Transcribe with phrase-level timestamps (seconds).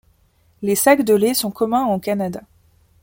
[0.63, 2.41] Les sacs de lait sont communs au Canada.